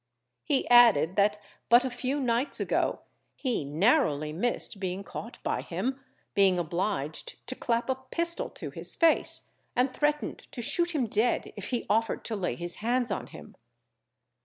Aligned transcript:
He 0.43 0.67
added 0.71 1.15
that 1.17 1.37
but 1.69 1.85
a 1.85 1.91
few 1.91 2.19
nights 2.19 2.59
ago, 2.59 3.01
he 3.35 3.63
narrowly 3.63 4.33
missed 4.33 4.79
being 4.79 5.03
caught 5.03 5.37
by 5.43 5.61
him, 5.61 6.01
being 6.33 6.57
obliged 6.57 7.35
to 7.45 7.53
clap 7.53 7.87
a 7.87 7.93
pistol 7.93 8.49
to 8.49 8.71
his 8.71 8.95
face, 8.95 9.51
and 9.75 9.93
threatened 9.93 10.39
to 10.53 10.59
shoot 10.63 10.95
him 10.95 11.05
dead 11.05 11.53
if 11.55 11.67
he 11.69 11.85
offered 11.87 12.25
to 12.25 12.35
lay 12.35 12.55
his 12.55 12.77
hands 12.77 13.11
on 13.11 13.27
him. 13.27 13.55